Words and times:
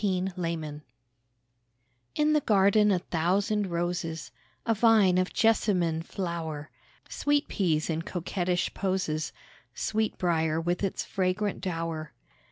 IN 0.03 0.33
A 0.35 0.35
GARDEN 0.47 0.81
In 2.15 2.33
the 2.33 2.41
garden 2.41 2.89
a 2.89 2.97
thousand 2.97 3.67
roses, 3.67 4.31
A 4.65 4.73
vine 4.73 5.19
of 5.19 5.31
jessamine 5.31 6.01
flower, 6.01 6.71
Sweetpeas 7.07 7.87
in 7.87 8.01
coquettish 8.01 8.73
poses, 8.73 9.31
Sweetbrier 9.75 10.59
with 10.59 10.83
its 10.83 11.03
fragrant 11.05 11.61
dower. 11.61 12.13